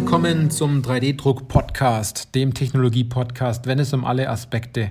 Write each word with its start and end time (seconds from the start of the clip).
Willkommen 0.00 0.48
zum 0.52 0.80
3D-Druck-Podcast, 0.80 2.32
dem 2.36 2.54
Technologie-Podcast, 2.54 3.66
wenn 3.66 3.80
es 3.80 3.92
um 3.92 4.04
alle 4.04 4.30
Aspekte 4.30 4.90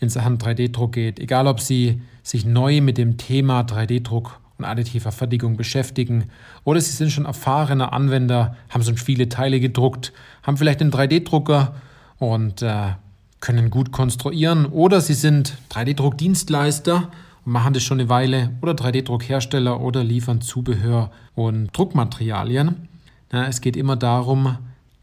in 0.00 0.10
Sachen 0.10 0.36
3D-Druck 0.36 0.92
geht. 0.92 1.18
Egal, 1.18 1.46
ob 1.46 1.60
Sie 1.60 2.02
sich 2.22 2.44
neu 2.44 2.82
mit 2.82 2.98
dem 2.98 3.16
Thema 3.16 3.62
3D-Druck 3.62 4.38
und 4.58 4.66
additiver 4.66 5.12
Fertigung 5.12 5.56
beschäftigen 5.56 6.24
oder 6.62 6.78
Sie 6.82 6.92
sind 6.92 7.10
schon 7.10 7.24
erfahrener 7.24 7.94
Anwender, 7.94 8.54
haben 8.68 8.84
schon 8.84 8.98
viele 8.98 9.30
Teile 9.30 9.60
gedruckt, 9.60 10.12
haben 10.42 10.58
vielleicht 10.58 10.82
einen 10.82 10.92
3D-Drucker 10.92 11.76
und 12.18 12.60
äh, 12.60 12.92
können 13.40 13.70
gut 13.70 13.92
konstruieren 13.92 14.66
oder 14.66 15.00
Sie 15.00 15.14
sind 15.14 15.56
3D-Druck-Dienstleister 15.70 17.10
und 17.46 17.52
machen 17.52 17.72
das 17.72 17.82
schon 17.82 17.98
eine 17.98 18.10
Weile 18.10 18.50
oder 18.60 18.72
3D-Druckhersteller 18.74 19.80
oder 19.80 20.04
liefern 20.04 20.42
Zubehör 20.42 21.10
und 21.34 21.70
Druckmaterialien. 21.72 22.88
Ja, 23.34 23.44
es 23.46 23.60
geht 23.60 23.76
immer 23.76 23.96
darum, 23.96 24.56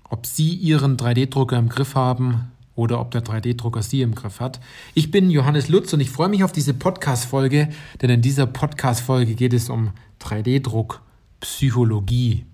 ob 0.05 0.26
Sie 0.26 0.53
Ihren 0.53 0.95
3D-Drucker 0.95 1.58
im 1.58 1.67
Griff 1.67 1.95
haben 1.95 2.49
oder 2.76 3.02
ob 3.02 3.12
der 3.12 3.26
3D-Drucker 3.26 3.84
Sie 3.84 4.02
im 4.02 4.16
Griff 4.16 4.39
hat. 4.39 4.62
Ich 4.94 5.12
bin 5.12 5.30
Johannes 5.30 5.67
Lutz 5.67 5.91
und 5.91 5.99
ich 5.99 6.09
freue 6.09 6.30
mich 6.30 6.45
auf 6.45 6.53
diese 6.53 6.73
Podcast-Folge, 6.73 7.67
denn 8.02 8.09
in 8.09 8.22
dieser 8.22 8.45
Podcast-Folge 8.45 9.36
geht 9.36 9.52
es 9.52 9.70
um 9.70 9.89
3D-Druck-Psychologie. 10.22 12.45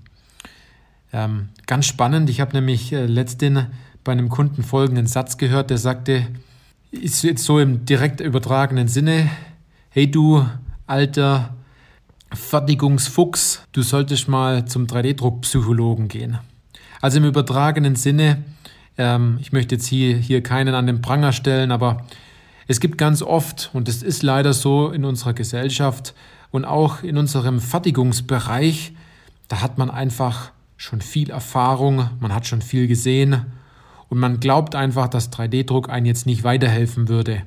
Ähm, 1.13 1.49
ganz 1.67 1.85
spannend, 1.85 2.31
ich 2.31 2.41
habe 2.41 2.53
nämlich 2.53 2.91
äh, 2.91 3.05
letztens 3.05 3.65
bei 4.03 4.13
einem 4.13 4.29
Kunden 4.29 4.63
folgenden 4.63 5.05
Satz 5.05 5.37
gehört, 5.37 5.69
der 5.69 5.77
sagte, 5.77 6.25
ist 6.89 7.21
jetzt 7.21 7.43
so 7.43 7.59
im 7.59 7.85
direkt 7.85 8.19
übertragenen 8.19 8.87
Sinne, 8.87 9.29
hey 9.91 10.09
du 10.09 10.43
alter 10.87 11.55
Fertigungsfuchs, 12.33 13.63
du 13.71 13.81
solltest 13.81 14.27
mal 14.27 14.65
zum 14.65 14.85
3D-Druck-Psychologen 14.85 16.07
gehen. 16.07 16.39
Also 17.01 17.17
im 17.17 17.25
übertragenen 17.25 17.95
Sinne, 17.95 18.43
ähm, 18.97 19.37
ich 19.41 19.51
möchte 19.51 19.75
jetzt 19.75 19.87
hier, 19.87 20.17
hier 20.17 20.43
keinen 20.43 20.75
an 20.75 20.87
den 20.87 21.01
Pranger 21.01 21.31
stellen, 21.31 21.71
aber 21.71 22.05
es 22.67 22.79
gibt 22.79 22.97
ganz 22.97 23.21
oft, 23.21 23.69
und 23.73 23.87
es 23.87 24.03
ist 24.03 24.23
leider 24.23 24.53
so 24.53 24.89
in 24.89 25.05
unserer 25.05 25.33
Gesellschaft 25.33 26.13
und 26.51 26.65
auch 26.65 27.03
in 27.03 27.17
unserem 27.17 27.59
Fertigungsbereich, 27.59 28.93
da 29.47 29.61
hat 29.61 29.77
man 29.77 29.89
einfach 29.89 30.51
schon 30.75 31.01
viel 31.01 31.29
Erfahrung, 31.29 32.09
man 32.19 32.33
hat 32.33 32.45
schon 32.45 32.61
viel 32.61 32.87
gesehen 32.87 33.45
und 34.09 34.19
man 34.19 34.39
glaubt 34.39 34.75
einfach, 34.75 35.07
dass 35.07 35.31
3D-Druck 35.31 35.89
einen 35.89 36.05
jetzt 36.05 36.25
nicht 36.25 36.43
weiterhelfen 36.43 37.07
würde 37.07 37.43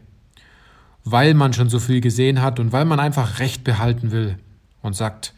weil 1.04 1.34
man 1.34 1.52
schon 1.52 1.70
so 1.70 1.78
viel 1.78 2.00
gesehen 2.00 2.42
hat 2.42 2.60
und 2.60 2.72
weil 2.72 2.84
man 2.84 3.00
einfach 3.00 3.38
Recht 3.38 3.64
behalten 3.64 4.10
will 4.10 4.36
und 4.82 4.94
sagt, 4.94 5.34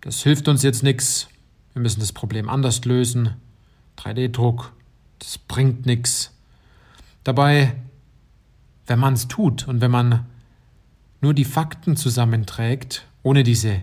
das 0.00 0.22
hilft 0.22 0.48
uns 0.48 0.62
jetzt 0.62 0.82
nichts, 0.82 1.28
wir 1.72 1.82
müssen 1.82 2.00
das 2.00 2.12
Problem 2.12 2.48
anders 2.48 2.84
lösen, 2.84 3.36
3D-Druck, 3.98 4.72
das 5.18 5.38
bringt 5.38 5.86
nichts. 5.86 6.32
Dabei, 7.24 7.74
wenn 8.86 8.98
man 8.98 9.14
es 9.14 9.28
tut 9.28 9.68
und 9.68 9.80
wenn 9.80 9.90
man 9.90 10.26
nur 11.20 11.34
die 11.34 11.44
Fakten 11.44 11.96
zusammenträgt, 11.96 13.06
ohne 13.22 13.44
diese 13.44 13.82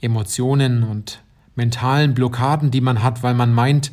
Emotionen 0.00 0.82
und 0.82 1.22
mentalen 1.54 2.14
Blockaden, 2.14 2.70
die 2.70 2.80
man 2.80 3.02
hat, 3.02 3.22
weil 3.22 3.34
man 3.34 3.54
meint, 3.54 3.92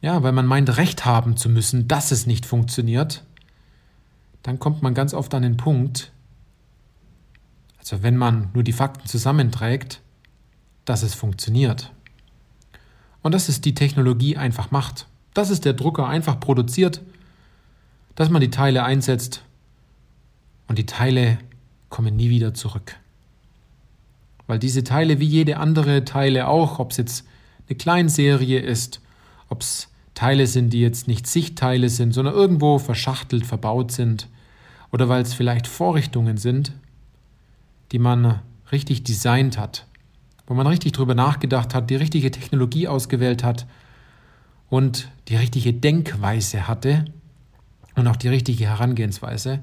ja, 0.00 0.22
weil 0.22 0.32
man 0.32 0.46
meint, 0.46 0.76
Recht 0.76 1.04
haben 1.04 1.36
zu 1.36 1.48
müssen, 1.48 1.86
dass 1.86 2.10
es 2.10 2.26
nicht 2.26 2.44
funktioniert, 2.44 3.22
dann 4.42 4.58
kommt 4.58 4.82
man 4.82 4.94
ganz 4.94 5.14
oft 5.14 5.32
an 5.34 5.42
den 5.42 5.56
Punkt, 5.56 6.11
also 7.82 8.02
wenn 8.04 8.16
man 8.16 8.48
nur 8.54 8.62
die 8.62 8.72
Fakten 8.72 9.08
zusammenträgt, 9.08 10.00
dass 10.84 11.02
es 11.02 11.14
funktioniert. 11.14 11.92
Und 13.22 13.32
dass 13.32 13.48
es 13.48 13.60
die 13.60 13.74
Technologie 13.74 14.36
einfach 14.36 14.70
macht. 14.70 15.06
Dass 15.34 15.50
es 15.50 15.60
der 15.60 15.72
Drucker 15.72 16.06
einfach 16.08 16.38
produziert, 16.38 17.02
dass 18.14 18.30
man 18.30 18.40
die 18.40 18.50
Teile 18.50 18.84
einsetzt 18.84 19.42
und 20.68 20.78
die 20.78 20.86
Teile 20.86 21.38
kommen 21.88 22.16
nie 22.16 22.30
wieder 22.30 22.54
zurück. 22.54 22.96
Weil 24.46 24.58
diese 24.58 24.84
Teile 24.84 25.18
wie 25.18 25.26
jede 25.26 25.56
andere 25.56 26.04
Teile 26.04 26.48
auch, 26.48 26.78
ob 26.78 26.92
es 26.92 26.98
jetzt 26.98 27.26
eine 27.68 27.76
Kleinserie 27.76 28.60
ist, 28.60 29.00
ob 29.48 29.62
es 29.62 29.88
Teile 30.14 30.46
sind, 30.46 30.72
die 30.72 30.80
jetzt 30.80 31.08
nicht 31.08 31.26
Sichtteile 31.26 31.88
sind, 31.88 32.12
sondern 32.12 32.34
irgendwo 32.34 32.78
verschachtelt, 32.78 33.46
verbaut 33.46 33.92
sind, 33.92 34.28
oder 34.90 35.08
weil 35.08 35.22
es 35.22 35.32
vielleicht 35.34 35.66
Vorrichtungen 35.66 36.36
sind, 36.36 36.72
die 37.92 37.98
man 37.98 38.40
richtig 38.72 39.04
designt 39.04 39.58
hat, 39.58 39.86
wo 40.46 40.54
man 40.54 40.66
richtig 40.66 40.92
drüber 40.92 41.14
nachgedacht 41.14 41.74
hat, 41.74 41.90
die 41.90 41.96
richtige 41.96 42.30
Technologie 42.30 42.88
ausgewählt 42.88 43.44
hat 43.44 43.66
und 44.68 45.10
die 45.28 45.36
richtige 45.36 45.74
Denkweise 45.74 46.66
hatte 46.66 47.04
und 47.94 48.08
auch 48.08 48.16
die 48.16 48.28
richtige 48.28 48.64
Herangehensweise, 48.64 49.60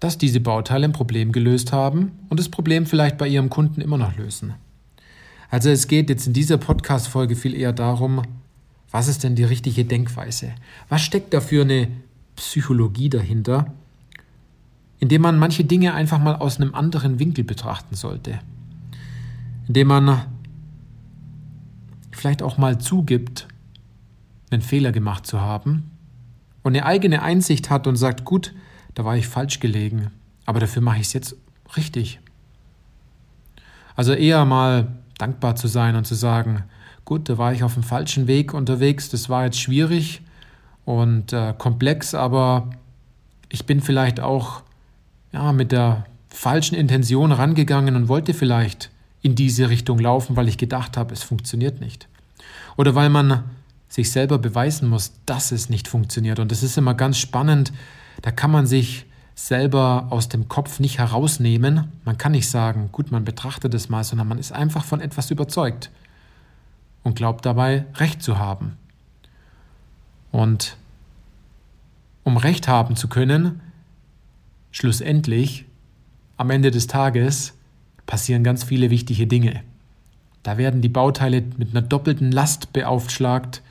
dass 0.00 0.18
diese 0.18 0.40
Bauteile 0.40 0.86
ein 0.86 0.92
Problem 0.92 1.32
gelöst 1.32 1.72
haben 1.72 2.12
und 2.30 2.40
das 2.40 2.48
Problem 2.48 2.86
vielleicht 2.86 3.18
bei 3.18 3.28
ihrem 3.28 3.50
Kunden 3.50 3.80
immer 3.80 3.98
noch 3.98 4.16
lösen. 4.16 4.54
Also 5.50 5.70
es 5.70 5.86
geht 5.86 6.08
jetzt 6.08 6.26
in 6.26 6.32
dieser 6.32 6.56
Podcast-Folge 6.56 7.36
viel 7.36 7.54
eher 7.54 7.72
darum, 7.72 8.22
was 8.90 9.08
ist 9.08 9.24
denn 9.24 9.34
die 9.34 9.44
richtige 9.44 9.84
Denkweise? 9.84 10.52
Was 10.88 11.02
steckt 11.02 11.34
da 11.34 11.40
für 11.40 11.62
eine 11.62 11.88
Psychologie 12.36 13.08
dahinter, 13.08 13.72
indem 15.00 15.22
man 15.22 15.38
manche 15.38 15.64
Dinge 15.64 15.94
einfach 15.94 16.18
mal 16.18 16.36
aus 16.36 16.60
einem 16.60 16.74
anderen 16.74 17.18
Winkel 17.18 17.44
betrachten 17.44 17.94
sollte. 17.94 18.38
Indem 19.66 19.88
man 19.88 20.22
vielleicht 22.12 22.42
auch 22.42 22.58
mal 22.58 22.78
zugibt, 22.78 23.48
einen 24.50 24.62
Fehler 24.62 24.92
gemacht 24.92 25.26
zu 25.26 25.40
haben 25.40 25.90
und 26.62 26.74
eine 26.74 26.86
eigene 26.86 27.22
Einsicht 27.22 27.70
hat 27.70 27.86
und 27.86 27.96
sagt, 27.96 28.24
gut, 28.24 28.54
da 28.94 29.04
war 29.04 29.16
ich 29.16 29.26
falsch 29.26 29.60
gelegen, 29.60 30.10
aber 30.46 30.60
dafür 30.60 30.82
mache 30.82 30.96
ich 30.96 31.08
es 31.08 31.12
jetzt 31.12 31.36
richtig. 31.76 32.20
Also 33.96 34.12
eher 34.12 34.44
mal 34.44 34.88
dankbar 35.18 35.56
zu 35.56 35.66
sein 35.66 35.96
und 35.96 36.06
zu 36.06 36.14
sagen, 36.14 36.64
gut, 37.04 37.28
da 37.28 37.38
war 37.38 37.52
ich 37.52 37.64
auf 37.64 37.74
dem 37.74 37.82
falschen 37.82 38.26
Weg 38.26 38.54
unterwegs, 38.54 39.08
das 39.08 39.28
war 39.28 39.44
jetzt 39.44 39.60
schwierig, 39.60 40.22
und 40.84 41.32
äh, 41.32 41.54
komplex, 41.56 42.14
aber 42.14 42.70
ich 43.48 43.66
bin 43.66 43.80
vielleicht 43.80 44.20
auch 44.20 44.62
ja, 45.34 45.52
mit 45.52 45.72
der 45.72 46.06
falschen 46.28 46.76
Intention 46.76 47.32
rangegangen 47.32 47.96
und 47.96 48.08
wollte 48.08 48.34
vielleicht 48.34 48.90
in 49.20 49.34
diese 49.34 49.68
Richtung 49.68 49.98
laufen, 49.98 50.36
weil 50.36 50.48
ich 50.48 50.58
gedacht 50.58 50.96
habe, 50.96 51.12
es 51.12 51.22
funktioniert 51.22 51.80
nicht. 51.80 52.08
Oder 52.76 52.94
weil 52.94 53.10
man 53.10 53.44
sich 53.88 54.10
selber 54.10 54.38
beweisen 54.38 54.88
muss, 54.88 55.12
dass 55.26 55.52
es 55.52 55.68
nicht 55.68 55.88
funktioniert. 55.88 56.38
Und 56.38 56.50
das 56.50 56.62
ist 56.62 56.78
immer 56.78 56.94
ganz 56.94 57.18
spannend. 57.18 57.72
Da 58.22 58.30
kann 58.30 58.50
man 58.50 58.66
sich 58.66 59.06
selber 59.34 60.06
aus 60.10 60.28
dem 60.28 60.48
Kopf 60.48 60.78
nicht 60.78 60.98
herausnehmen. 60.98 61.92
Man 62.04 62.18
kann 62.18 62.32
nicht 62.32 62.48
sagen, 62.48 62.90
gut, 62.92 63.10
man 63.10 63.24
betrachtet 63.24 63.74
es 63.74 63.88
mal, 63.88 64.04
sondern 64.04 64.28
man 64.28 64.38
ist 64.38 64.52
einfach 64.52 64.84
von 64.84 65.00
etwas 65.00 65.30
überzeugt 65.30 65.90
und 67.02 67.16
glaubt 67.16 67.44
dabei, 67.44 67.86
Recht 67.96 68.22
zu 68.22 68.38
haben. 68.38 68.76
Und 70.30 70.76
um 72.22 72.36
Recht 72.36 72.68
haben 72.68 72.96
zu 72.96 73.08
können, 73.08 73.60
schlussendlich, 74.84 75.64
am 76.36 76.50
Ende 76.50 76.70
des 76.70 76.86
Tages, 76.86 77.54
passieren 78.04 78.44
ganz 78.44 78.64
viele 78.64 78.90
wichtige 78.90 79.26
Dinge. 79.26 79.62
Da 80.42 80.58
werden 80.58 80.82
die 80.82 80.90
Bauteile 80.90 81.42
mit 81.56 81.70
einer 81.70 81.80
doppelten 81.80 82.30
Last 82.30 82.74
beaufschlagt, 82.74 83.62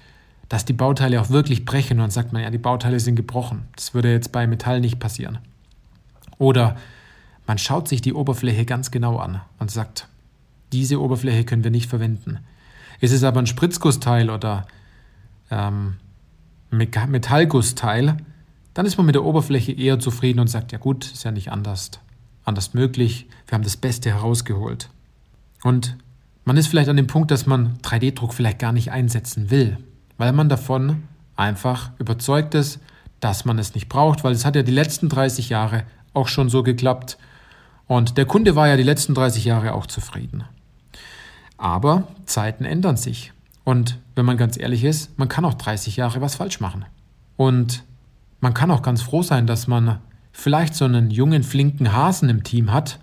dass 0.49 0.65
die 0.65 0.73
Bauteile 0.73 1.21
auch 1.21 1.29
wirklich 1.29 1.65
brechen 1.65 1.97
und 1.97 2.05
dann 2.05 2.09
sagt 2.09 2.33
man, 2.33 2.41
ja, 2.41 2.49
die 2.49 2.57
Bauteile 2.57 2.99
sind 2.99 3.15
gebrochen. 3.15 3.65
Das 3.75 3.93
würde 3.93 4.11
jetzt 4.11 4.31
bei 4.31 4.47
Metall 4.47 4.79
nicht 4.79 4.97
passieren. 4.97 5.37
Oder 6.39 6.77
man 7.45 7.59
schaut 7.59 7.87
sich 7.87 8.01
die 8.01 8.13
Oberfläche 8.13 8.65
ganz 8.65 8.89
genau 8.89 9.17
an 9.17 9.41
und 9.59 9.69
sagt, 9.69 10.07
diese 10.71 10.99
Oberfläche 10.99 11.43
können 11.43 11.63
wir 11.63 11.69
nicht 11.69 11.91
verwenden. 11.91 12.39
Ist 13.01 13.13
es 13.13 13.23
aber 13.23 13.39
ein 13.39 13.45
Spritzgussteil 13.45 14.31
oder 14.31 14.65
ähm, 15.51 15.97
Metallgussteil, 16.71 18.17
dann 18.73 18.85
ist 18.85 18.97
man 18.97 19.05
mit 19.05 19.15
der 19.15 19.23
Oberfläche 19.23 19.71
eher 19.71 19.99
zufrieden 19.99 20.39
und 20.39 20.47
sagt, 20.47 20.71
ja 20.71 20.77
gut, 20.77 21.05
ist 21.05 21.23
ja 21.23 21.31
nicht 21.31 21.51
anders, 21.51 21.91
anders 22.43 22.73
möglich, 22.73 23.27
wir 23.47 23.55
haben 23.55 23.63
das 23.63 23.77
Beste 23.77 24.09
herausgeholt. 24.09 24.89
Und 25.63 25.97
man 26.45 26.57
ist 26.57 26.67
vielleicht 26.67 26.89
an 26.89 26.97
dem 26.97 27.07
Punkt, 27.07 27.31
dass 27.31 27.45
man 27.45 27.77
3D-Druck 27.79 28.33
vielleicht 28.33 28.59
gar 28.59 28.71
nicht 28.71 28.91
einsetzen 28.91 29.49
will, 29.49 29.77
weil 30.17 30.33
man 30.33 30.49
davon 30.49 31.03
einfach 31.35 31.91
überzeugt 31.99 32.53
ist, 32.55 32.79
dass 33.19 33.45
man 33.45 33.57
es 33.59 33.73
nicht 33.73 33.87
braucht, 33.87 34.23
weil 34.23 34.33
es 34.33 34.43
hat 34.45 34.55
ja 34.55 34.63
die 34.63 34.71
letzten 34.71 35.07
30 35.07 35.49
Jahre 35.49 35.83
auch 36.13 36.27
schon 36.27 36.49
so 36.49 36.63
geklappt 36.63 37.17
und 37.87 38.17
der 38.17 38.25
Kunde 38.25 38.55
war 38.55 38.67
ja 38.67 38.77
die 38.77 38.83
letzten 38.83 39.13
30 39.13 39.45
Jahre 39.45 39.73
auch 39.73 39.87
zufrieden. 39.87 40.43
Aber 41.57 42.07
Zeiten 42.25 42.65
ändern 42.65 42.97
sich. 42.97 43.31
Und 43.63 43.97
wenn 44.15 44.25
man 44.25 44.37
ganz 44.37 44.57
ehrlich 44.57 44.83
ist, 44.83 45.17
man 45.17 45.29
kann 45.29 45.45
auch 45.45 45.53
30 45.53 45.95
Jahre 45.95 46.21
was 46.21 46.35
falsch 46.35 46.59
machen. 46.59 46.85
Und 47.37 47.83
man 48.43 48.53
kann 48.53 48.71
auch 48.71 48.81
ganz 48.81 49.01
froh 49.01 49.23
sein, 49.23 49.47
dass 49.47 49.67
man 49.67 49.99
vielleicht 50.33 50.75
so 50.75 50.83
einen 50.83 51.09
jungen, 51.11 51.43
flinken 51.43 51.93
Hasen 51.93 52.27
im 52.27 52.43
Team 52.43 52.73
hat. 52.73 52.99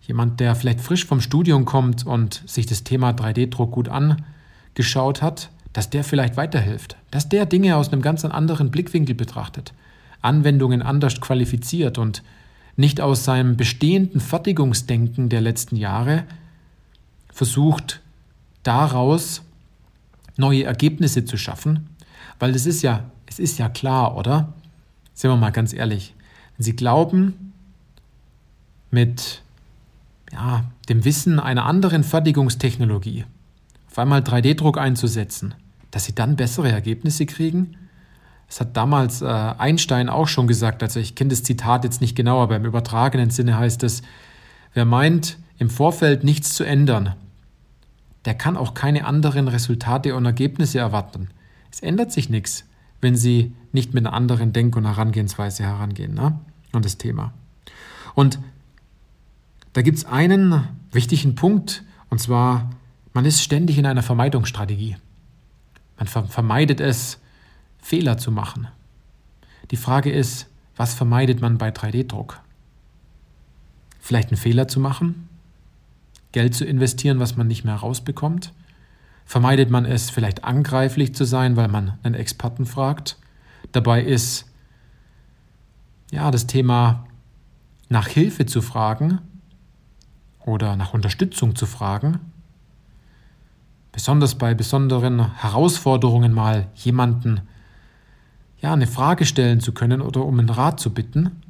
Jemand, 0.00 0.40
der 0.40 0.56
vielleicht 0.56 0.80
frisch 0.80 1.06
vom 1.06 1.20
Studium 1.20 1.64
kommt 1.64 2.04
und 2.04 2.42
sich 2.46 2.66
das 2.66 2.82
Thema 2.82 3.10
3D-Druck 3.10 3.70
gut 3.70 3.88
geschaut 4.74 5.22
hat, 5.22 5.50
dass 5.72 5.88
der 5.88 6.02
vielleicht 6.02 6.36
weiterhilft, 6.36 6.96
dass 7.12 7.28
der 7.28 7.46
Dinge 7.46 7.76
aus 7.76 7.92
einem 7.92 8.02
ganz 8.02 8.24
anderen 8.24 8.72
Blickwinkel 8.72 9.14
betrachtet, 9.14 9.72
Anwendungen 10.20 10.82
anders 10.82 11.20
qualifiziert 11.20 11.96
und 11.96 12.24
nicht 12.74 13.00
aus 13.00 13.22
seinem 13.22 13.56
bestehenden 13.56 14.20
Fertigungsdenken 14.20 15.28
der 15.28 15.42
letzten 15.42 15.76
Jahre 15.76 16.24
versucht, 17.32 18.00
daraus 18.64 19.42
neue 20.36 20.64
Ergebnisse 20.64 21.24
zu 21.24 21.36
schaffen, 21.36 21.88
weil 22.40 22.56
es 22.56 22.66
ist 22.66 22.82
ja, 22.82 23.04
es 23.26 23.38
ist 23.38 23.60
ja 23.60 23.68
klar, 23.68 24.16
oder? 24.16 24.52
Sind 25.14 25.30
wir 25.30 25.36
mal 25.36 25.50
ganz 25.50 25.72
ehrlich. 25.72 26.14
Wenn 26.56 26.64
Sie 26.64 26.76
glauben, 26.76 27.52
mit 28.90 29.42
ja, 30.32 30.64
dem 30.88 31.04
Wissen 31.04 31.40
einer 31.40 31.66
anderen 31.66 32.04
Fertigungstechnologie 32.04 33.24
auf 33.90 33.98
einmal 33.98 34.20
3D-Druck 34.20 34.78
einzusetzen, 34.78 35.54
dass 35.90 36.04
Sie 36.04 36.14
dann 36.14 36.36
bessere 36.36 36.70
Ergebnisse 36.70 37.26
kriegen? 37.26 37.76
Das 38.46 38.60
hat 38.60 38.76
damals 38.76 39.22
äh, 39.22 39.26
Einstein 39.26 40.08
auch 40.08 40.28
schon 40.28 40.46
gesagt. 40.46 40.82
Also 40.82 41.00
ich 41.00 41.14
kenne 41.14 41.30
das 41.30 41.42
Zitat 41.42 41.84
jetzt 41.84 42.00
nicht 42.02 42.14
genau, 42.14 42.42
aber 42.42 42.56
im 42.56 42.66
übertragenen 42.66 43.30
Sinne 43.30 43.58
heißt 43.58 43.82
es, 43.82 44.02
wer 44.74 44.84
meint, 44.84 45.38
im 45.58 45.70
Vorfeld 45.70 46.22
nichts 46.22 46.52
zu 46.54 46.64
ändern, 46.64 47.14
der 48.24 48.34
kann 48.34 48.56
auch 48.56 48.74
keine 48.74 49.06
anderen 49.06 49.48
Resultate 49.48 50.14
und 50.14 50.24
Ergebnisse 50.24 50.78
erwarten. 50.78 51.28
Es 51.70 51.80
ändert 51.80 52.12
sich 52.12 52.28
nichts, 52.28 52.64
wenn 53.02 53.16
Sie 53.16 53.52
nicht 53.72 53.92
mit 53.92 54.06
einer 54.06 54.14
anderen 54.14 54.54
Denk- 54.54 54.76
und 54.76 54.86
Herangehensweise 54.86 55.64
herangehen 55.64 56.14
ne? 56.14 56.38
an 56.72 56.82
das 56.82 56.96
Thema. 56.96 57.34
Und 58.14 58.38
da 59.74 59.82
gibt 59.82 59.98
es 59.98 60.04
einen 60.06 60.68
wichtigen 60.92 61.34
Punkt, 61.34 61.82
und 62.08 62.20
zwar, 62.20 62.70
man 63.12 63.24
ist 63.24 63.42
ständig 63.42 63.76
in 63.78 63.86
einer 63.86 64.02
Vermeidungsstrategie. 64.02 64.96
Man 65.98 66.06
vermeidet 66.06 66.80
es, 66.80 67.18
Fehler 67.78 68.16
zu 68.18 68.30
machen. 68.30 68.68
Die 69.70 69.76
Frage 69.76 70.10
ist, 70.10 70.46
was 70.76 70.94
vermeidet 70.94 71.40
man 71.40 71.58
bei 71.58 71.70
3D-Druck? 71.70 72.40
Vielleicht 73.98 74.28
einen 74.28 74.36
Fehler 74.36 74.68
zu 74.68 74.78
machen? 74.78 75.28
Geld 76.32 76.54
zu 76.54 76.64
investieren, 76.64 77.18
was 77.18 77.36
man 77.36 77.46
nicht 77.46 77.64
mehr 77.64 77.74
rausbekommt? 77.74 78.52
Vermeidet 79.24 79.70
man 79.70 79.84
es, 79.84 80.10
vielleicht 80.10 80.44
angreiflich 80.44 81.14
zu 81.14 81.24
sein, 81.24 81.56
weil 81.56 81.68
man 81.68 81.98
einen 82.02 82.14
Experten 82.14 82.66
fragt? 82.66 83.16
Dabei 83.72 84.02
ist 84.02 84.46
ja 86.10 86.30
das 86.30 86.46
Thema 86.46 87.06
nach 87.88 88.08
Hilfe 88.08 88.46
zu 88.46 88.62
fragen 88.62 89.20
oder 90.40 90.76
nach 90.76 90.94
Unterstützung 90.94 91.56
zu 91.56 91.66
fragen, 91.66 92.18
besonders 93.92 94.34
bei 94.34 94.54
besonderen 94.54 95.36
Herausforderungen 95.40 96.32
mal 96.32 96.68
jemanden 96.74 97.42
ja, 98.60 98.72
eine 98.72 98.86
Frage 98.86 99.26
stellen 99.26 99.60
zu 99.60 99.72
können 99.72 100.00
oder 100.00 100.24
um 100.24 100.38
einen 100.38 100.48
Rat 100.48 100.80
zu 100.80 100.94
bitten, 100.94 101.42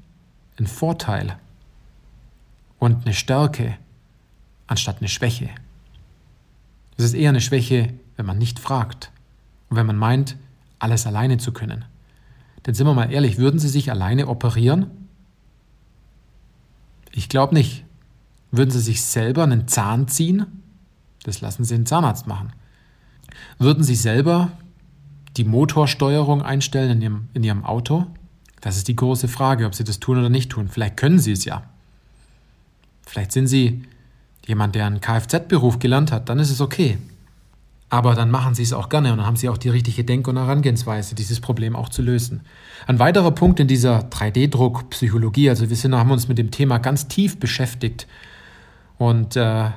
ein 0.58 0.66
Vorteil 0.66 1.36
und 2.78 3.04
eine 3.04 3.14
Stärke 3.14 3.76
anstatt 4.66 4.98
eine 4.98 5.08
Schwäche. 5.08 5.50
Es 7.02 7.08
ist 7.08 7.14
eher 7.14 7.31
eine 7.31 7.40
Schwäche, 7.40 7.93
wenn 8.16 8.26
man 8.26 8.38
nicht 8.38 8.60
fragt 8.60 9.10
und 9.69 9.76
wenn 9.76 9.87
man 9.87 9.96
meint, 9.96 10.37
alles 10.78 11.04
alleine 11.04 11.37
zu 11.37 11.52
können. 11.52 11.84
Denn 12.64 12.75
sind 12.75 12.87
wir 12.87 12.94
mal 12.94 13.10
ehrlich, 13.10 13.38
würden 13.38 13.58
Sie 13.58 13.69
sich 13.69 13.90
alleine 13.90 14.28
operieren? 14.28 14.87
Ich 17.10 17.28
glaube 17.28 17.54
nicht. 17.54 17.84
Würden 18.52 18.70
Sie 18.70 18.78
sich 18.78 19.02
selber 19.02 19.43
einen 19.43 19.66
Zahn 19.66 20.06
ziehen? 20.06 20.46
Das 21.25 21.40
lassen 21.40 21.64
Sie 21.64 21.75
den 21.75 21.87
Zahnarzt 21.87 22.28
machen. 22.28 22.52
Würden 23.58 23.82
Sie 23.82 23.96
selber 23.96 24.52
die 25.37 25.44
Motorsteuerung 25.44 26.43
einstellen 26.43 26.93
in 26.93 27.02
ihrem, 27.02 27.28
in 27.34 27.43
ihrem 27.43 27.64
Auto? 27.64 28.06
Das 28.60 28.76
ist 28.76 28.87
die 28.87 28.94
große 28.94 29.26
Frage, 29.26 29.66
ob 29.66 29.75
Sie 29.75 29.82
das 29.82 29.98
tun 29.98 30.19
oder 30.19 30.31
nicht 30.31 30.50
tun. 30.50 30.69
Vielleicht 30.69 30.98
können 30.98 31.19
Sie 31.19 31.32
es 31.32 31.44
ja. 31.44 31.64
Vielleicht 33.05 33.32
sind 33.32 33.48
Sie 33.48 33.82
jemand, 34.47 34.75
der 34.75 34.87
einen 34.87 35.00
Kfz-Beruf 35.00 35.79
gelernt 35.79 36.12
hat, 36.12 36.29
dann 36.29 36.39
ist 36.39 36.50
es 36.50 36.61
okay. 36.61 36.99
Aber 37.89 38.15
dann 38.15 38.31
machen 38.31 38.55
Sie 38.55 38.62
es 38.62 38.73
auch 38.73 38.89
gerne 38.89 39.12
und 39.12 39.19
dann 39.19 39.27
haben 39.27 39.37
Sie 39.37 39.49
auch 39.49 39.59
die 39.59 39.69
richtige 39.69 40.03
Denk- 40.03 40.27
und 40.27 40.39
Herangehensweise, 40.39 41.15
dieses 41.15 41.41
Problem 41.41 41.77
auch 41.77 41.91
zu 41.91 42.00
lösen. 42.00 42.41
Ein 42.87 42.99
weiterer 42.99 43.33
Punkt 43.33 43.61
in 43.61 43.69
dieser 43.69 44.00
3D-Druck-Psychologie, 44.09 45.50
also 45.50 45.69
wir 45.69 45.77
sind, 45.77 45.94
haben 45.94 46.11
uns 46.11 46.27
mit 46.27 46.39
dem 46.39 46.50
Thema 46.50 46.79
ganz 46.79 47.09
tief 47.09 47.39
beschäftigt 47.39 48.06
und 48.97 49.37
äh, 49.37 49.71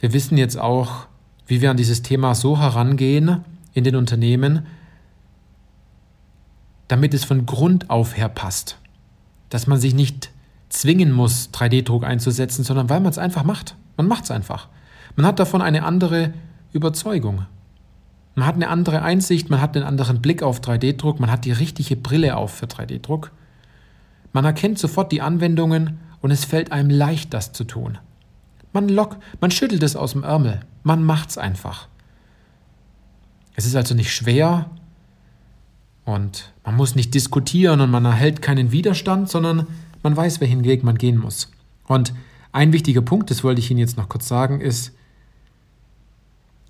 wir 0.00 0.12
wissen 0.12 0.36
jetzt 0.36 0.58
auch, 0.58 1.06
wie 1.46 1.62
wir 1.62 1.70
an 1.70 1.78
dieses 1.78 2.02
Thema 2.02 2.34
so 2.34 2.58
herangehen, 2.58 3.44
in 3.72 3.84
den 3.84 3.96
Unternehmen, 3.96 4.66
damit 6.88 7.14
es 7.14 7.24
von 7.24 7.46
Grund 7.46 7.88
auf 7.88 8.16
her 8.16 8.28
passt. 8.28 8.78
Dass 9.48 9.66
man 9.66 9.80
sich 9.80 9.94
nicht 9.94 10.30
zwingen 10.74 11.12
muss, 11.12 11.50
3D-Druck 11.52 12.04
einzusetzen, 12.04 12.64
sondern 12.64 12.90
weil 12.90 13.00
man 13.00 13.10
es 13.10 13.18
einfach 13.18 13.44
macht. 13.44 13.76
Man 13.96 14.08
macht 14.08 14.24
es 14.24 14.30
einfach. 14.30 14.68
Man 15.16 15.26
hat 15.26 15.38
davon 15.38 15.62
eine 15.62 15.84
andere 15.84 16.34
Überzeugung. 16.72 17.46
Man 18.34 18.46
hat 18.46 18.56
eine 18.56 18.68
andere 18.68 19.02
Einsicht, 19.02 19.48
man 19.48 19.60
hat 19.60 19.76
einen 19.76 19.86
anderen 19.86 20.20
Blick 20.20 20.42
auf 20.42 20.60
3D-Druck, 20.60 21.20
man 21.20 21.30
hat 21.30 21.44
die 21.44 21.52
richtige 21.52 21.96
Brille 21.96 22.36
auf 22.36 22.52
für 22.52 22.66
3D-Druck. 22.66 23.30
Man 24.32 24.44
erkennt 24.44 24.78
sofort 24.78 25.12
die 25.12 25.22
Anwendungen 25.22 26.00
und 26.20 26.32
es 26.32 26.44
fällt 26.44 26.72
einem 26.72 26.90
leicht, 26.90 27.32
das 27.32 27.52
zu 27.52 27.62
tun. 27.64 27.98
Man 28.72 28.88
lock, 28.88 29.18
man 29.40 29.52
schüttelt 29.52 29.84
es 29.84 29.94
aus 29.94 30.12
dem 30.12 30.24
Ärmel, 30.24 30.60
man 30.82 31.04
macht 31.04 31.30
es 31.30 31.38
einfach. 31.38 31.86
Es 33.54 33.66
ist 33.66 33.76
also 33.76 33.94
nicht 33.94 34.12
schwer 34.12 34.68
und 36.04 36.52
man 36.64 36.76
muss 36.76 36.94
nicht 36.94 37.14
diskutieren 37.14 37.80
und 37.80 37.90
man 37.90 38.04
erhält 38.04 38.42
keinen 38.42 38.72
Widerstand, 38.72 39.28
sondern 39.28 39.66
man 40.02 40.16
weiß, 40.16 40.40
welchen 40.40 40.64
Weg 40.64 40.84
man 40.84 40.98
gehen 40.98 41.18
muss. 41.18 41.50
Und 41.86 42.12
ein 42.52 42.72
wichtiger 42.72 43.02
Punkt, 43.02 43.30
das 43.30 43.42
wollte 43.42 43.60
ich 43.60 43.70
Ihnen 43.70 43.80
jetzt 43.80 43.96
noch 43.96 44.08
kurz 44.08 44.28
sagen, 44.28 44.60
ist, 44.60 44.92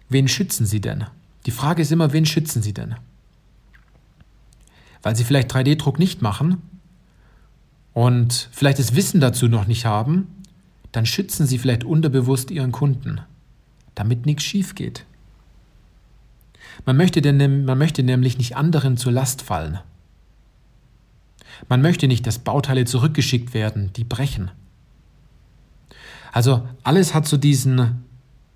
wen 0.08 0.28
schützen 0.28 0.66
Sie 0.66 0.80
denn? 0.80 1.04
Die 1.46 1.50
Frage 1.50 1.82
ist 1.82 1.92
immer, 1.92 2.12
wen 2.12 2.26
schützen 2.26 2.62
Sie 2.62 2.72
denn? 2.72 2.94
Weil 5.02 5.16
Sie 5.16 5.24
vielleicht 5.24 5.52
3D-Druck 5.52 5.98
nicht 5.98 6.22
machen 6.22 6.62
und 7.92 8.48
vielleicht 8.52 8.78
das 8.78 8.94
Wissen 8.94 9.20
dazu 9.20 9.48
noch 9.48 9.66
nicht 9.66 9.84
haben, 9.84 10.28
dann 10.92 11.06
schützen 11.06 11.46
Sie 11.46 11.58
vielleicht 11.58 11.84
unterbewusst 11.84 12.50
Ihren 12.50 12.72
Kunden, 12.72 13.20
damit 13.94 14.26
nichts 14.26 14.44
schief 14.44 14.74
geht. 14.74 15.04
Man 16.86 16.96
möchte, 16.96 17.22
denn, 17.22 17.64
man 17.64 17.78
möchte 17.78 18.02
nämlich 18.02 18.38
nicht 18.38 18.56
anderen 18.56 18.96
zur 18.96 19.12
Last 19.12 19.42
fallen. 19.42 19.78
Man 21.68 21.82
möchte 21.82 22.08
nicht, 22.08 22.26
dass 22.26 22.38
Bauteile 22.38 22.84
zurückgeschickt 22.84 23.54
werden, 23.54 23.92
die 23.94 24.04
brechen. 24.04 24.50
Also 26.32 26.66
alles 26.82 27.14
hat 27.14 27.28
so 27.28 27.36
diesen 27.36 28.04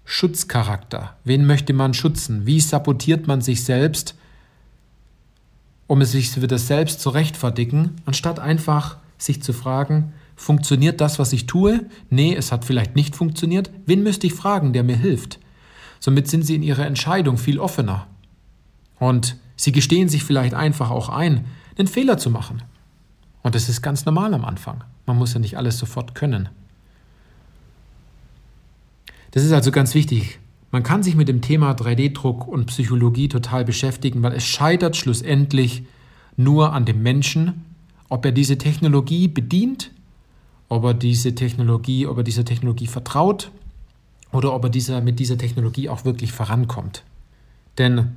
Schutzcharakter. 0.04 1.16
Wen 1.24 1.46
möchte 1.46 1.72
man 1.72 1.94
schützen? 1.94 2.46
Wie 2.46 2.60
sabotiert 2.60 3.26
man 3.26 3.40
sich 3.40 3.62
selbst, 3.64 4.16
um 5.86 6.00
es 6.00 6.12
sich 6.12 6.40
wieder 6.40 6.58
selbst 6.58 7.00
zu 7.00 7.10
rechtfertigen, 7.10 7.96
anstatt 8.04 8.40
einfach 8.40 8.96
sich 9.16 9.42
zu 9.42 9.52
fragen, 9.52 10.12
funktioniert 10.34 11.00
das, 11.00 11.18
was 11.18 11.32
ich 11.32 11.46
tue? 11.46 11.86
Nee, 12.10 12.34
es 12.34 12.52
hat 12.52 12.64
vielleicht 12.64 12.96
nicht 12.96 13.16
funktioniert. 13.16 13.70
Wen 13.86 14.02
müsste 14.02 14.26
ich 14.26 14.34
fragen, 14.34 14.72
der 14.72 14.82
mir 14.82 14.96
hilft? 14.96 15.38
Somit 16.00 16.28
sind 16.28 16.44
sie 16.44 16.54
in 16.54 16.62
ihrer 16.62 16.86
Entscheidung 16.86 17.38
viel 17.38 17.58
offener. 17.58 18.06
Und 18.98 19.36
sie 19.56 19.72
gestehen 19.72 20.08
sich 20.08 20.24
vielleicht 20.24 20.54
einfach 20.54 20.90
auch 20.90 21.08
ein, 21.08 21.46
einen 21.76 21.88
Fehler 21.88 22.18
zu 22.18 22.30
machen. 22.30 22.62
Und 23.42 23.54
das 23.54 23.68
ist 23.68 23.82
ganz 23.82 24.04
normal 24.04 24.34
am 24.34 24.44
Anfang. 24.44 24.84
Man 25.06 25.16
muss 25.16 25.34
ja 25.34 25.40
nicht 25.40 25.56
alles 25.56 25.78
sofort 25.78 26.14
können. 26.14 26.48
Das 29.30 29.44
ist 29.44 29.52
also 29.52 29.70
ganz 29.70 29.94
wichtig. 29.94 30.38
Man 30.70 30.82
kann 30.82 31.02
sich 31.02 31.14
mit 31.14 31.28
dem 31.28 31.40
Thema 31.40 31.72
3D-Druck 31.72 32.46
und 32.46 32.66
Psychologie 32.66 33.28
total 33.28 33.64
beschäftigen, 33.64 34.22
weil 34.22 34.32
es 34.32 34.44
scheitert 34.44 34.96
schlussendlich 34.96 35.84
nur 36.36 36.72
an 36.72 36.84
dem 36.84 37.02
Menschen, 37.02 37.64
ob 38.08 38.24
er 38.24 38.32
diese 38.32 38.58
Technologie 38.58 39.28
bedient, 39.28 39.90
ob 40.68 40.84
er 40.84 40.94
diese 40.94 41.34
Technologie, 41.34 42.06
ob 42.06 42.18
er 42.18 42.24
dieser 42.24 42.44
Technologie 42.44 42.86
vertraut 42.86 43.50
oder 44.32 44.52
ob 44.54 44.64
er 44.64 44.70
dieser, 44.70 45.00
mit 45.00 45.18
dieser 45.18 45.38
Technologie 45.38 45.88
auch 45.88 46.04
wirklich 46.04 46.32
vorankommt. 46.32 47.02
Denn 47.78 48.16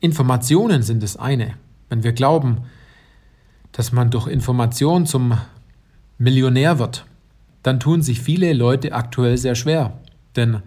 Informationen 0.00 0.82
sind 0.82 1.02
das 1.02 1.16
eine. 1.16 1.54
Wenn 1.88 2.02
wir 2.02 2.12
glauben, 2.12 2.58
dass 3.72 3.92
man 3.92 4.10
durch 4.10 4.26
Information 4.26 5.06
zum 5.06 5.38
Millionär 6.18 6.78
wird, 6.78 7.06
dann 7.62 7.80
tun 7.80 8.02
sich 8.02 8.20
viele 8.20 8.52
Leute 8.52 8.92
aktuell 8.92 9.36
sehr 9.36 9.54
schwer. 9.54 9.98
Denn 10.36 10.62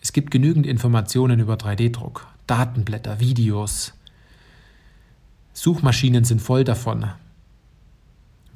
es 0.00 0.12
gibt 0.12 0.30
genügend 0.30 0.66
Informationen 0.66 1.40
über 1.40 1.54
3D-Druck, 1.54 2.26
Datenblätter, 2.46 3.20
Videos. 3.20 3.92
Suchmaschinen 5.52 6.24
sind 6.24 6.40
voll 6.40 6.64
davon. 6.64 7.06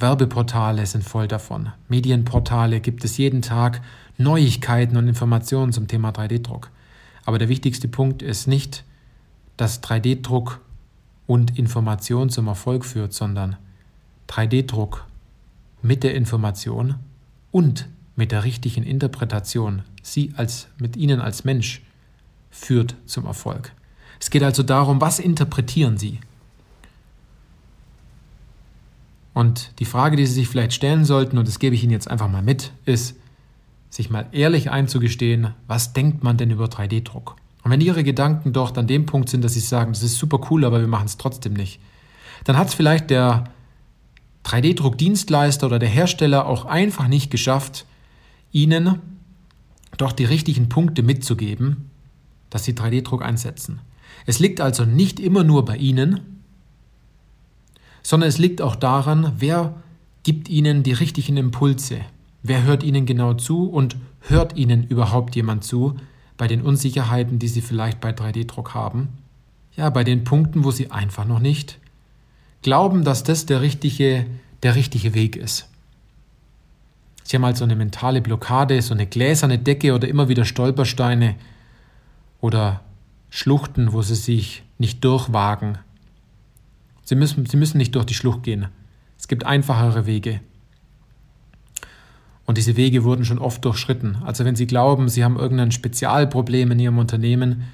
Werbeportale 0.04 0.84
sind 0.84 1.02
voll 1.02 1.28
davon. 1.28 1.72
Medienportale 1.88 2.80
gibt 2.80 3.06
es 3.06 3.16
jeden 3.16 3.40
Tag 3.40 3.80
Neuigkeiten 4.18 4.98
und 4.98 5.08
Informationen 5.08 5.72
zum 5.72 5.88
Thema 5.88 6.10
3D-Druck. 6.10 6.70
Aber 7.24 7.38
der 7.38 7.48
wichtigste 7.48 7.88
Punkt 7.88 8.20
ist 8.20 8.46
nicht, 8.46 8.84
dass 9.56 9.82
3D-Druck 9.82 10.60
und 11.26 11.58
Information 11.58 12.28
zum 12.28 12.48
Erfolg 12.48 12.84
führt, 12.84 13.14
sondern 13.14 13.56
3D-Druck 14.28 15.06
mit 15.80 16.02
der 16.04 16.14
Information 16.14 16.96
und 17.50 17.88
mit 18.14 18.30
der 18.30 18.44
richtigen 18.44 18.82
Interpretation, 18.82 19.84
Sie 20.02 20.34
als 20.36 20.68
mit 20.76 20.98
Ihnen 20.98 21.22
als 21.22 21.44
Mensch 21.44 21.80
führt 22.50 22.94
zum 23.06 23.24
Erfolg. 23.24 23.72
Es 24.20 24.28
geht 24.28 24.42
also 24.42 24.62
darum, 24.62 25.00
was 25.00 25.18
interpretieren 25.18 25.96
Sie? 25.96 26.20
Und 29.34 29.72
die 29.80 29.84
Frage, 29.84 30.16
die 30.16 30.26
Sie 30.26 30.32
sich 30.32 30.48
vielleicht 30.48 30.72
stellen 30.72 31.04
sollten, 31.04 31.36
und 31.36 31.46
das 31.46 31.58
gebe 31.58 31.74
ich 31.74 31.82
Ihnen 31.82 31.92
jetzt 31.92 32.08
einfach 32.10 32.30
mal 32.30 32.42
mit, 32.42 32.72
ist, 32.86 33.16
sich 33.90 34.08
mal 34.08 34.26
ehrlich 34.32 34.70
einzugestehen, 34.70 35.54
was 35.66 35.92
denkt 35.92 36.22
man 36.22 36.36
denn 36.36 36.50
über 36.50 36.66
3D-Druck? 36.66 37.36
Und 37.62 37.70
wenn 37.70 37.80
Ihre 37.80 38.04
Gedanken 38.04 38.52
dort 38.52 38.78
an 38.78 38.86
dem 38.86 39.06
Punkt 39.06 39.28
sind, 39.28 39.42
dass 39.42 39.54
Sie 39.54 39.60
sagen, 39.60 39.92
das 39.92 40.02
ist 40.02 40.16
super 40.16 40.40
cool, 40.50 40.64
aber 40.64 40.80
wir 40.80 40.86
machen 40.86 41.06
es 41.06 41.16
trotzdem 41.16 41.54
nicht, 41.54 41.80
dann 42.44 42.56
hat 42.56 42.68
es 42.68 42.74
vielleicht 42.74 43.10
der 43.10 43.44
3D-Druckdienstleister 44.44 45.66
oder 45.66 45.78
der 45.78 45.88
Hersteller 45.88 46.46
auch 46.46 46.66
einfach 46.66 47.08
nicht 47.08 47.30
geschafft, 47.30 47.86
Ihnen 48.52 49.00
doch 49.96 50.12
die 50.12 50.24
richtigen 50.24 50.68
Punkte 50.68 51.02
mitzugeben, 51.02 51.90
dass 52.50 52.64
Sie 52.64 52.72
3D-Druck 52.72 53.22
einsetzen. 53.22 53.80
Es 54.26 54.38
liegt 54.38 54.60
also 54.60 54.84
nicht 54.84 55.18
immer 55.18 55.44
nur 55.44 55.64
bei 55.64 55.76
Ihnen, 55.76 56.33
sondern 58.04 58.28
es 58.28 58.38
liegt 58.38 58.62
auch 58.62 58.76
daran, 58.76 59.32
wer 59.38 59.74
gibt 60.22 60.48
Ihnen 60.48 60.84
die 60.84 60.92
richtigen 60.92 61.36
Impulse, 61.36 62.02
wer 62.44 62.62
hört 62.62 62.84
Ihnen 62.84 63.06
genau 63.06 63.34
zu 63.34 63.68
und 63.68 63.96
hört 64.20 64.56
Ihnen 64.56 64.84
überhaupt 64.84 65.34
jemand 65.34 65.64
zu, 65.64 65.96
bei 66.36 66.46
den 66.46 66.62
Unsicherheiten, 66.62 67.40
die 67.40 67.48
Sie 67.48 67.62
vielleicht 67.62 68.00
bei 68.00 68.10
3D-Druck 68.10 68.74
haben? 68.74 69.08
Ja, 69.76 69.90
bei 69.90 70.04
den 70.04 70.22
Punkten, 70.22 70.62
wo 70.62 70.70
Sie 70.70 70.90
einfach 70.92 71.24
noch 71.24 71.40
nicht 71.40 71.78
glauben, 72.62 73.04
dass 73.04 73.24
das 73.24 73.46
der 73.46 73.60
richtige, 73.60 74.26
der 74.62 74.74
richtige 74.74 75.14
Weg 75.14 75.36
ist. 75.36 75.68
Sie 77.24 77.36
haben 77.36 77.44
also 77.44 77.64
eine 77.64 77.74
mentale 77.74 78.20
Blockade, 78.20 78.80
so 78.82 78.92
eine 78.92 79.06
gläserne 79.06 79.58
Decke 79.58 79.94
oder 79.94 80.08
immer 80.08 80.28
wieder 80.28 80.44
Stolpersteine 80.44 81.36
oder 82.40 82.82
Schluchten, 83.30 83.92
wo 83.92 84.02
Sie 84.02 84.14
sich 84.14 84.62
nicht 84.78 85.02
durchwagen. 85.04 85.78
Sie 87.04 87.14
müssen, 87.14 87.46
Sie 87.46 87.56
müssen 87.56 87.78
nicht 87.78 87.94
durch 87.94 88.06
die 88.06 88.14
Schlucht 88.14 88.42
gehen. 88.42 88.66
Es 89.18 89.28
gibt 89.28 89.44
einfachere 89.44 90.06
Wege. 90.06 90.40
Und 92.46 92.58
diese 92.58 92.76
Wege 92.76 93.04
wurden 93.04 93.24
schon 93.24 93.38
oft 93.38 93.64
durchschritten. 93.64 94.18
Also 94.24 94.44
wenn 94.44 94.56
Sie 94.56 94.66
glauben, 94.66 95.08
Sie 95.08 95.24
haben 95.24 95.36
irgendein 95.38 95.72
Spezialproblem 95.72 96.72
in 96.72 96.78
Ihrem 96.78 96.98
Unternehmen, 96.98 97.64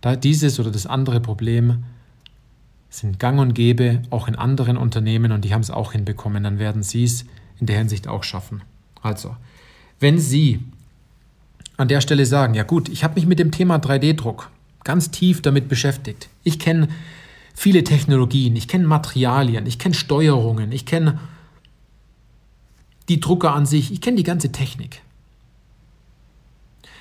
da 0.00 0.16
dieses 0.16 0.58
oder 0.58 0.70
das 0.70 0.86
andere 0.86 1.20
Problem 1.20 1.84
sind 2.90 3.18
gang 3.18 3.38
und 3.38 3.54
gäbe 3.54 4.02
auch 4.10 4.28
in 4.28 4.36
anderen 4.36 4.76
Unternehmen 4.76 5.32
und 5.32 5.44
die 5.44 5.52
haben 5.52 5.60
es 5.60 5.70
auch 5.70 5.92
hinbekommen, 5.92 6.42
dann 6.42 6.58
werden 6.58 6.82
Sie 6.82 7.04
es 7.04 7.26
in 7.60 7.66
der 7.66 7.76
Hinsicht 7.78 8.08
auch 8.08 8.24
schaffen. 8.24 8.62
Also, 9.02 9.36
wenn 10.00 10.18
Sie 10.18 10.60
an 11.76 11.88
der 11.88 12.00
Stelle 12.00 12.26
sagen, 12.26 12.54
ja 12.54 12.62
gut, 12.62 12.88
ich 12.88 13.04
habe 13.04 13.14
mich 13.14 13.26
mit 13.26 13.38
dem 13.38 13.50
Thema 13.50 13.76
3D-Druck 13.76 14.50
ganz 14.84 15.10
tief 15.10 15.42
damit 15.42 15.68
beschäftigt. 15.68 16.28
Ich 16.44 16.58
kenne 16.58 16.88
viele 17.58 17.82
Technologien, 17.82 18.54
ich 18.54 18.68
kenne 18.68 18.86
Materialien, 18.86 19.66
ich 19.66 19.80
kenne 19.80 19.94
Steuerungen, 19.94 20.70
ich 20.70 20.86
kenne 20.86 21.18
die 23.08 23.18
Drucker 23.18 23.52
an 23.52 23.66
sich, 23.66 23.92
ich 23.92 24.00
kenne 24.00 24.16
die 24.16 24.22
ganze 24.22 24.52
Technik. 24.52 25.02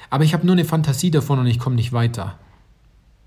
Aber 0.10 0.24
ich 0.24 0.34
habe 0.34 0.48
nur 0.48 0.56
eine 0.56 0.66
Fantasie 0.66 1.12
davon 1.12 1.38
und 1.38 1.46
ich 1.46 1.60
komme 1.60 1.76
nicht 1.76 1.94
weiter. 1.94 2.40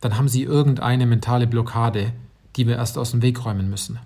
Dann 0.01 0.19
haben 0.19 0.29
Sie 0.29 0.43
irgendeine 0.43 1.07
mentale 1.07 1.47
Blockade, 1.47 2.13
die 2.57 2.67
wir 2.67 2.77
erst 2.77 2.99
aus 2.99 3.13
dem 3.13 3.23
Weg 3.23 3.45
räumen 3.45 3.71
müssen. 3.71 4.01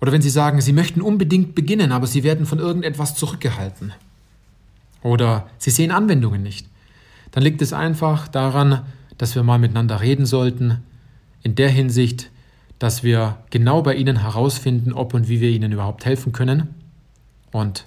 Oder 0.00 0.12
wenn 0.12 0.22
Sie 0.22 0.30
sagen, 0.30 0.62
Sie 0.62 0.72
möchten 0.72 1.02
unbedingt 1.02 1.54
beginnen, 1.54 1.92
aber 1.92 2.06
Sie 2.06 2.22
werden 2.22 2.46
von 2.46 2.60
irgendetwas 2.60 3.14
zurückgehalten. 3.14 3.92
Oder 5.02 5.50
Sie 5.58 5.70
sehen 5.70 5.90
Anwendungen 5.90 6.42
nicht. 6.42 6.66
Dann 7.32 7.42
liegt 7.42 7.60
es 7.60 7.74
einfach 7.74 8.26
daran, 8.26 8.86
dass 9.18 9.34
wir 9.34 9.42
mal 9.42 9.58
miteinander 9.58 10.00
reden 10.00 10.24
sollten, 10.24 10.82
in 11.42 11.54
der 11.54 11.70
Hinsicht, 11.70 12.30
dass 12.78 13.02
wir 13.02 13.38
genau 13.50 13.82
bei 13.82 13.94
Ihnen 13.94 14.20
herausfinden, 14.20 14.92
ob 14.92 15.14
und 15.14 15.28
wie 15.28 15.40
wir 15.40 15.50
Ihnen 15.50 15.72
überhaupt 15.72 16.04
helfen 16.04 16.32
können 16.32 16.74
und 17.52 17.86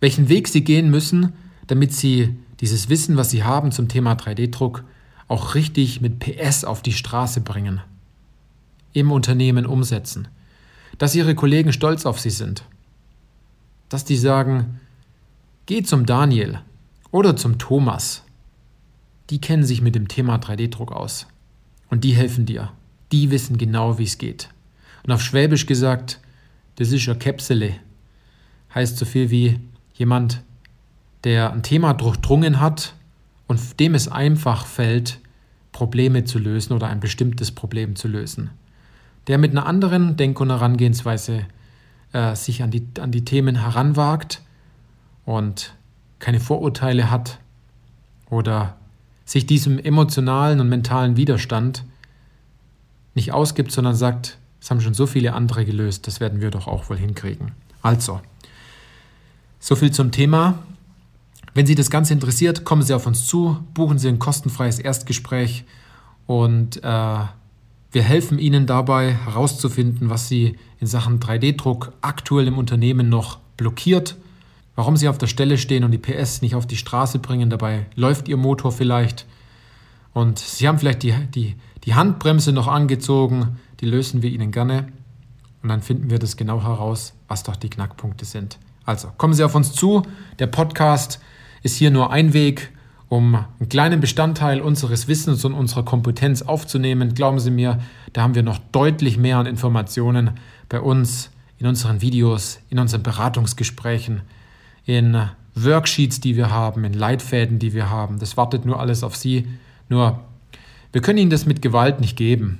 welchen 0.00 0.28
Weg 0.28 0.48
Sie 0.48 0.62
gehen 0.62 0.90
müssen, 0.90 1.32
damit 1.66 1.92
Sie 1.92 2.36
dieses 2.60 2.88
Wissen, 2.88 3.16
was 3.16 3.30
Sie 3.30 3.42
haben 3.42 3.72
zum 3.72 3.88
Thema 3.88 4.12
3D-Druck, 4.12 4.84
auch 5.28 5.54
richtig 5.56 6.00
mit 6.00 6.20
PS 6.20 6.64
auf 6.64 6.80
die 6.82 6.92
Straße 6.92 7.40
bringen, 7.40 7.80
im 8.92 9.10
Unternehmen 9.10 9.66
umsetzen, 9.66 10.28
dass 10.98 11.16
Ihre 11.16 11.34
Kollegen 11.34 11.72
stolz 11.72 12.06
auf 12.06 12.20
Sie 12.20 12.30
sind, 12.30 12.64
dass 13.88 14.04
die 14.04 14.16
sagen, 14.16 14.80
geh 15.66 15.82
zum 15.82 16.06
Daniel 16.06 16.60
oder 17.10 17.36
zum 17.36 17.58
Thomas, 17.58 18.22
die 19.30 19.40
kennen 19.40 19.64
sich 19.64 19.82
mit 19.82 19.96
dem 19.96 20.06
Thema 20.06 20.36
3D-Druck 20.36 20.92
aus 20.92 21.26
und 21.90 22.04
die 22.04 22.14
helfen 22.14 22.46
dir 22.46 22.72
die 23.12 23.30
wissen 23.30 23.58
genau, 23.58 23.98
wie 23.98 24.04
es 24.04 24.18
geht. 24.18 24.48
Und 25.04 25.12
auf 25.12 25.22
Schwäbisch 25.22 25.66
gesagt, 25.66 26.20
das 26.76 26.92
ist 26.92 27.08
ein 27.08 27.18
Käpsele. 27.18 27.74
Heißt 28.74 28.98
so 28.98 29.04
viel 29.04 29.30
wie 29.30 29.60
jemand, 29.94 30.42
der 31.24 31.52
ein 31.52 31.62
Thema 31.62 31.94
durchdrungen 31.94 32.60
hat 32.60 32.94
und 33.46 33.80
dem 33.80 33.94
es 33.94 34.08
einfach 34.08 34.66
fällt, 34.66 35.20
Probleme 35.72 36.24
zu 36.24 36.38
lösen 36.38 36.72
oder 36.72 36.88
ein 36.88 37.00
bestimmtes 37.00 37.52
Problem 37.52 37.96
zu 37.96 38.08
lösen. 38.08 38.50
Der 39.26 39.38
mit 39.38 39.50
einer 39.50 39.66
anderen 39.66 40.16
Denk- 40.16 40.40
und 40.40 40.50
Herangehensweise 40.50 41.46
äh, 42.12 42.34
sich 42.34 42.62
an 42.62 42.70
die, 42.70 42.86
an 43.00 43.12
die 43.12 43.24
Themen 43.24 43.56
heranwagt 43.56 44.42
und 45.24 45.74
keine 46.18 46.40
Vorurteile 46.40 47.10
hat 47.10 47.38
oder 48.30 48.76
sich 49.26 49.44
diesem 49.44 49.78
emotionalen 49.78 50.60
und 50.60 50.70
mentalen 50.70 51.18
Widerstand 51.18 51.84
nicht 53.14 53.32
ausgibt, 53.32 53.72
sondern 53.72 53.94
sagt, 53.94 54.38
es 54.60 54.70
haben 54.70 54.80
schon 54.80 54.94
so 54.94 55.06
viele 55.06 55.34
andere 55.34 55.66
gelöst, 55.66 56.06
das 56.06 56.20
werden 56.20 56.40
wir 56.40 56.50
doch 56.50 56.66
auch 56.66 56.88
wohl 56.88 56.96
hinkriegen. 56.96 57.52
Also, 57.82 58.20
so 59.58 59.76
viel 59.76 59.90
zum 59.90 60.12
Thema. 60.12 60.60
Wenn 61.54 61.66
Sie 61.66 61.74
das 61.74 61.90
Ganze 61.90 62.12
interessiert, 62.12 62.64
kommen 62.64 62.82
Sie 62.82 62.94
auf 62.94 63.06
uns 63.06 63.26
zu, 63.26 63.58
buchen 63.74 63.98
Sie 63.98 64.08
ein 64.08 64.18
kostenfreies 64.18 64.78
Erstgespräch 64.78 65.64
und 66.26 66.82
äh, 66.84 67.18
wir 67.92 68.02
helfen 68.02 68.38
Ihnen 68.38 68.66
dabei 68.66 69.14
herauszufinden, 69.14 70.10
was 70.10 70.28
Sie 70.28 70.56
in 70.80 70.86
Sachen 70.86 71.18
3D-Druck 71.18 71.92
aktuell 72.00 72.46
im 72.46 72.58
Unternehmen 72.58 73.08
noch 73.08 73.38
blockiert, 73.56 74.16
warum 74.76 74.96
Sie 74.96 75.08
auf 75.08 75.18
der 75.18 75.26
Stelle 75.26 75.58
stehen 75.58 75.82
und 75.82 75.90
die 75.90 75.98
PS 75.98 76.42
nicht 76.42 76.54
auf 76.54 76.66
die 76.66 76.76
Straße 76.76 77.18
bringen. 77.18 77.50
Dabei 77.50 77.86
läuft 77.96 78.28
Ihr 78.28 78.36
Motor 78.36 78.70
vielleicht 78.70 79.26
und 80.12 80.38
Sie 80.38 80.68
haben 80.68 80.78
vielleicht 80.78 81.02
die, 81.02 81.12
die 81.34 81.56
die 81.84 81.94
Handbremse 81.94 82.52
noch 82.52 82.66
angezogen, 82.66 83.58
die 83.80 83.86
lösen 83.86 84.22
wir 84.22 84.30
Ihnen 84.30 84.50
gerne 84.50 84.88
und 85.62 85.68
dann 85.68 85.82
finden 85.82 86.10
wir 86.10 86.18
das 86.18 86.36
genau 86.36 86.62
heraus, 86.62 87.14
was 87.28 87.44
doch 87.44 87.56
die 87.56 87.70
Knackpunkte 87.70 88.24
sind. 88.24 88.58
Also 88.84 89.08
kommen 89.16 89.34
Sie 89.34 89.44
auf 89.44 89.54
uns 89.54 89.72
zu. 89.72 90.02
Der 90.38 90.48
Podcast 90.48 91.20
ist 91.62 91.76
hier 91.76 91.90
nur 91.90 92.10
ein 92.10 92.32
Weg, 92.32 92.72
um 93.08 93.36
einen 93.36 93.68
kleinen 93.68 94.00
Bestandteil 94.00 94.60
unseres 94.60 95.06
Wissens 95.06 95.44
und 95.44 95.54
unserer 95.54 95.84
Kompetenz 95.84 96.42
aufzunehmen. 96.42 97.14
Glauben 97.14 97.38
Sie 97.38 97.52
mir, 97.52 97.78
da 98.12 98.22
haben 98.22 98.34
wir 98.34 98.42
noch 98.42 98.58
deutlich 98.72 99.16
mehr 99.16 99.38
an 99.38 99.46
Informationen 99.46 100.32
bei 100.68 100.80
uns, 100.80 101.30
in 101.58 101.66
unseren 101.66 102.02
Videos, 102.02 102.58
in 102.68 102.78
unseren 102.78 103.02
Beratungsgesprächen, 103.02 104.22
in 104.86 105.28
Worksheets, 105.54 106.20
die 106.20 106.36
wir 106.36 106.50
haben, 106.50 106.84
in 106.84 106.92
Leitfäden, 106.92 107.58
die 107.58 107.74
wir 107.74 107.90
haben. 107.90 108.18
Das 108.18 108.36
wartet 108.36 108.64
nur 108.64 108.80
alles 108.80 109.02
auf 109.02 109.16
Sie. 109.16 109.46
Nur 109.88 110.20
wir 110.92 111.02
können 111.02 111.18
Ihnen 111.18 111.30
das 111.30 111.44
mit 111.44 111.60
Gewalt 111.60 112.00
nicht 112.00 112.16
geben, 112.16 112.58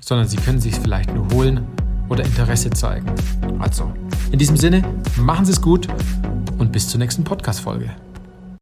sondern 0.00 0.28
Sie 0.28 0.36
können 0.36 0.60
sich 0.60 0.74
vielleicht 0.74 1.14
nur 1.14 1.28
holen 1.32 1.66
oder 2.08 2.24
Interesse 2.24 2.70
zeigen. 2.70 3.10
Also, 3.58 3.92
in 4.32 4.38
diesem 4.38 4.56
Sinne, 4.56 4.82
machen 5.16 5.44
Sie 5.44 5.52
es 5.52 5.60
gut 5.60 5.88
und 6.58 6.72
bis 6.72 6.88
zur 6.88 6.98
nächsten 6.98 7.24
Podcast-Folge. 7.24 7.90